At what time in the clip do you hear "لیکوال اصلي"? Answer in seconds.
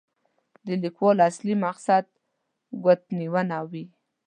0.83-1.55